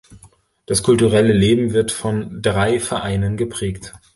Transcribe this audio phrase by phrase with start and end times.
[0.65, 3.93] Das kulturelle Leben wird von drei Vereinen geprägt.